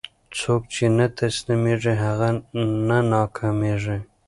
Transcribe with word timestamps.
څوک 0.39 0.61
چې 0.73 0.85
نه 0.97 1.05
تسلیمېږي، 1.17 1.93
هغه 2.05 2.29
نه 2.87 2.97
ناکامېږي. 3.13 3.97